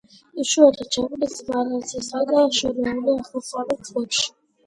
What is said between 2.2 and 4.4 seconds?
და შორეული აღმოსავლეთის ზღვებში.